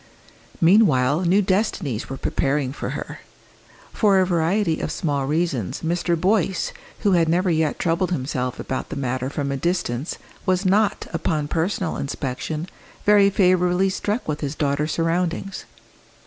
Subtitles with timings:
[0.59, 3.19] Meanwhile new destinies were preparing for her.
[3.93, 6.19] For a variety of small reasons Mr.
[6.19, 11.05] Boyce, who had never yet troubled himself about the matter from a distance, was not,
[11.13, 12.67] upon personal inspection,
[13.05, 15.65] very favourably struck with his daughter's surroundings.